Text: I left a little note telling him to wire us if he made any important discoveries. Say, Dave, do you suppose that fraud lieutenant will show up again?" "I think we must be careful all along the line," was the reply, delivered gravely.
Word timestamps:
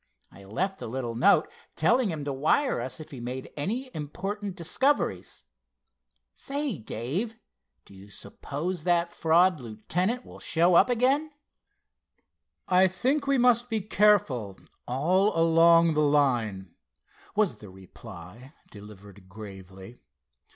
I 0.31 0.45
left 0.45 0.81
a 0.81 0.87
little 0.87 1.13
note 1.13 1.47
telling 1.75 2.09
him 2.09 2.25
to 2.25 2.33
wire 2.33 2.81
us 2.81 2.99
if 2.99 3.11
he 3.11 3.19
made 3.19 3.51
any 3.55 3.91
important 3.93 4.55
discoveries. 4.55 5.43
Say, 6.33 6.79
Dave, 6.79 7.35
do 7.85 7.93
you 7.93 8.09
suppose 8.09 8.83
that 8.83 9.13
fraud 9.13 9.59
lieutenant 9.59 10.25
will 10.25 10.39
show 10.39 10.73
up 10.73 10.89
again?" 10.89 11.29
"I 12.67 12.87
think 12.87 13.27
we 13.27 13.37
must 13.37 13.69
be 13.69 13.79
careful 13.79 14.57
all 14.87 15.37
along 15.39 15.93
the 15.93 16.01
line," 16.01 16.73
was 17.35 17.57
the 17.57 17.69
reply, 17.69 18.53
delivered 18.71 19.29
gravely. 19.29 19.99